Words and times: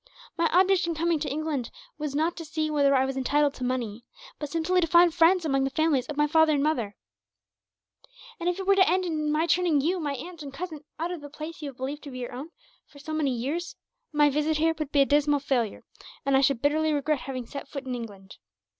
My 0.35 0.45
object 0.51 0.87
in 0.87 0.95
coming 0.95 1.19
to 1.19 1.29
England 1.29 1.69
was 1.99 2.15
not 2.15 2.35
to 2.37 2.43
see 2.43 2.71
whether 2.71 2.95
I 2.95 3.05
was 3.05 3.15
entitled 3.15 3.53
to 3.53 3.63
money, 3.63 4.03
but 4.39 4.49
simply 4.49 4.81
to 4.81 4.87
find 4.87 5.13
friends 5.13 5.45
among 5.45 5.63
the 5.63 5.69
families 5.69 6.07
of 6.07 6.17
my 6.17 6.25
father 6.25 6.53
and 6.55 6.63
mother; 6.63 6.95
and 8.39 8.49
if 8.49 8.57
it 8.57 8.65
were 8.65 8.73
to 8.75 8.89
end 8.89 9.05
in 9.05 9.31
my 9.31 9.45
turning 9.45 9.79
you, 9.79 9.99
my 9.99 10.15
aunt, 10.15 10.41
and 10.41 10.51
cousin 10.51 10.83
out 10.97 11.11
of 11.11 11.21
the 11.21 11.29
place 11.29 11.61
you 11.61 11.69
have 11.69 11.77
believed 11.77 12.01
to 12.05 12.09
be 12.09 12.17
your 12.17 12.33
own, 12.33 12.49
for 12.87 12.97
so 12.97 13.13
many 13.13 13.29
years, 13.29 13.75
my 14.11 14.27
visit 14.27 14.57
here 14.57 14.73
would 14.79 14.91
be 14.91 15.01
a 15.01 15.05
dismal 15.05 15.39
failure, 15.39 15.83
and 16.25 16.35
I 16.35 16.41
should 16.41 16.63
bitterly 16.63 16.93
regret 16.93 17.19
having 17.19 17.45
set 17.45 17.67
foot 17.67 17.85
in 17.85 17.93
England. 17.93 18.37